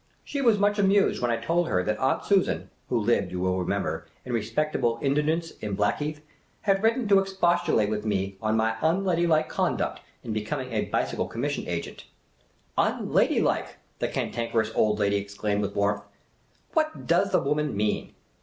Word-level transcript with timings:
She 0.23 0.41
was 0.41 0.57
much 0.57 0.79
amused 0.79 1.21
when 1.21 1.29
I 1.29 1.37
told 1.37 1.67
her 1.67 1.83
that 1.83 1.99
Aunt 1.99 2.25
Susan 2.25 2.71
(who 2.89 2.97
lived, 2.97 3.31
you 3.31 3.39
will 3.39 3.59
remember, 3.59 4.07
in 4.25 4.33
respectable 4.33 4.97
in 4.97 5.13
digence 5.13 5.53
at 5.61 5.77
Blackheath) 5.77 6.23
had 6.61 6.81
written 6.81 7.07
to 7.07 7.19
expostulate 7.19 7.87
with 7.87 8.03
me 8.03 8.35
on 8.41 8.57
my" 8.57 8.75
unladylike" 8.81 9.47
conduct 9.47 9.99
in 10.23 10.33
becoming 10.33 10.71
a 10.73 10.85
bicycle 10.85 11.27
com 11.27 11.41
mission 11.41 11.67
agent. 11.67 12.05
''Unladylike!'' 12.79 13.77
the 13.99 14.07
Cantankerous 14.07 14.71
Old 14.73 14.97
Lady 14.97 15.17
exclaimed, 15.17 15.61
with 15.61 15.75
warmth." 15.75 16.01
What 16.73 17.05
does 17.05 17.31
the 17.31 17.39
woman 17.39 17.77
mean 17.77 18.15